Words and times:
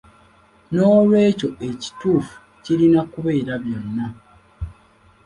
Noolwekyo 0.73 1.49
ekituufu 1.67 2.35
kirina 2.63 3.01
kubeera 3.11 3.53
byonna. 3.63 4.07